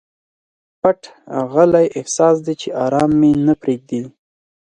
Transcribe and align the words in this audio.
پټ 0.81 1.01
غلی 1.51 1.87
احساس 1.97 2.35
دی 2.45 2.53
چې 2.61 2.69
ارام 2.83 3.11
مي 3.19 3.31
نه 3.45 3.53
پریږدي. 3.61 4.01